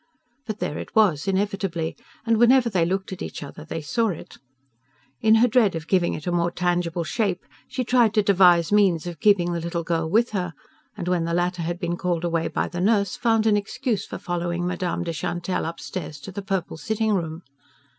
But 0.47 0.57
there 0.57 0.79
it 0.79 0.95
was, 0.95 1.27
inevitably, 1.27 1.95
and 2.25 2.37
whenever 2.37 2.71
they 2.71 2.87
looked 2.87 3.13
at 3.13 3.21
each 3.21 3.43
other 3.43 3.63
they 3.63 3.81
saw 3.83 4.07
it. 4.07 4.39
In 5.19 5.35
her 5.35 5.47
dread 5.47 5.75
of 5.75 5.87
giving 5.87 6.15
it 6.15 6.25
a 6.25 6.31
more 6.31 6.49
tangible 6.49 7.03
shape 7.03 7.45
she 7.67 7.83
tried 7.83 8.15
to 8.15 8.23
devise 8.23 8.71
means 8.71 9.05
of 9.05 9.19
keeping 9.19 9.53
the 9.53 9.59
little 9.59 9.83
girl 9.83 10.09
with 10.09 10.31
her, 10.31 10.55
and, 10.97 11.07
when 11.07 11.25
the 11.25 11.35
latter 11.35 11.61
had 11.61 11.77
been 11.79 11.97
called 11.97 12.23
away 12.23 12.47
by 12.47 12.67
the 12.67 12.81
nurse, 12.81 13.15
found 13.15 13.45
an 13.45 13.55
excuse 13.57 14.03
for 14.03 14.17
following 14.17 14.65
Madame 14.65 15.03
de 15.03 15.13
Chantelle 15.13 15.65
upstairs 15.65 16.19
to 16.21 16.31
the 16.31 16.41
purple 16.41 16.77
sitting 16.77 17.13
room. 17.13 17.43